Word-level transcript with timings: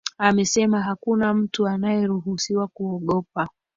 amesema 0.17 0.81
hakuna 0.81 1.33
mtu 1.33 1.67
anayeruhusiwa 1.67 2.67
kuogopa 2.67 3.49